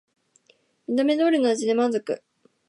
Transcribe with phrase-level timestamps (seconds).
[0.87, 2.23] 見た目通りの味で満足